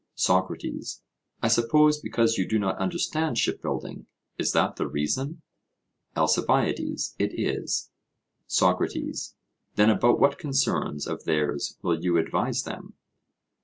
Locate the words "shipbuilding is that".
3.37-4.75